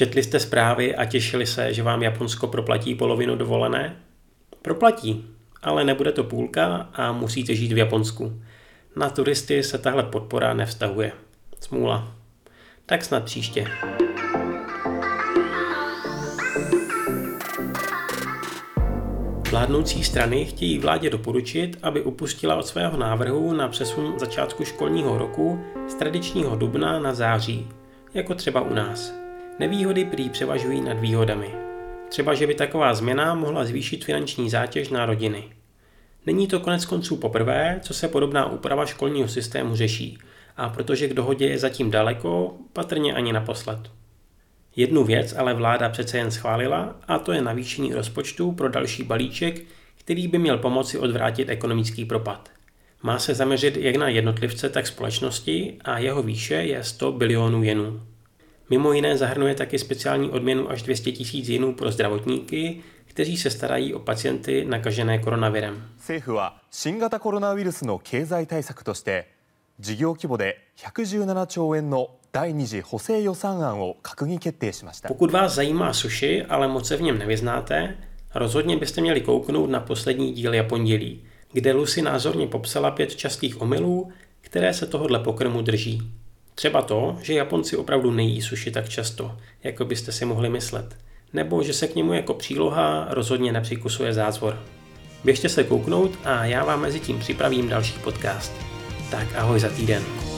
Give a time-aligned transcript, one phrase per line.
[0.00, 3.96] Četli jste zprávy a těšili se, že vám Japonsko proplatí polovinu dovolené?
[4.62, 5.26] Proplatí,
[5.62, 8.42] ale nebude to půlka a musíte žít v Japonsku.
[8.96, 11.12] Na turisty se tahle podpora nevztahuje.
[11.60, 12.12] Smůla.
[12.86, 13.66] Tak snad příště.
[19.50, 25.64] Vládnoucí strany chtějí vládě doporučit, aby upustila od svého návrhu na přesun začátku školního roku
[25.88, 27.68] z tradičního dubna na září,
[28.14, 29.29] jako třeba u nás.
[29.60, 31.50] Nevýhody prý převažují nad výhodami.
[32.08, 35.44] Třeba, že by taková změna mohla zvýšit finanční zátěž na rodiny.
[36.26, 40.18] Není to konec konců poprvé, co se podobná úprava školního systému řeší,
[40.56, 43.78] a protože k dohodě je zatím daleko, patrně ani naposled.
[44.76, 49.62] Jednu věc ale vláda přece jen schválila a to je navýšení rozpočtu pro další balíček,
[49.98, 52.48] který by měl pomoci odvrátit ekonomický propad.
[53.02, 58.00] Má se zaměřit jak na jednotlivce, tak společnosti a jeho výše je 100 bilionů jenů.
[58.69, 63.93] Mimo jiné zahrnuje taky speciální odměnu až 200 tisíc jenů pro zdravotníky, kteří se starají
[63.93, 65.89] o pacienty nakažené koronavirem.
[65.97, 69.27] 政府は新型コロナウイルスの経済対策として
[69.79, 77.95] 事業規模で117兆円の第二次補正予算案を閣議決定しました Pokud vás zajímá sushi, ale moc se v něm nevyznáte,
[78.33, 81.23] rozhodně byste měli kouknout na poslední díl Japondělí,
[81.53, 86.11] kde Lucy názorně popsala pět častých omylů, které se tohohle pokrmu drží.
[86.60, 90.96] Třeba to, že Japonci opravdu nejí sushi tak často, jako byste si mohli myslet,
[91.32, 94.62] nebo že se k němu jako příloha rozhodně nepřikusuje zázvor.
[95.24, 98.52] Běžte se kouknout a já vám mezi tím připravím další podcast.
[99.10, 100.29] Tak ahoj za týden.